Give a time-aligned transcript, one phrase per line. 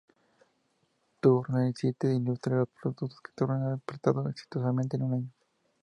[1.19, 5.29] Turner City ilustra los proyectos que Turner ha completado exitosamente en un año.